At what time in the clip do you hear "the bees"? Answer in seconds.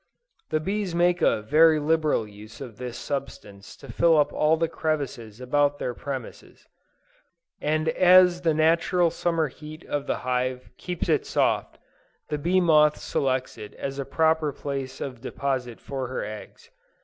0.49-0.95